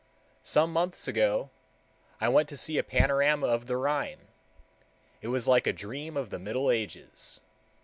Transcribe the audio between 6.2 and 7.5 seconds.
the Middle Ages.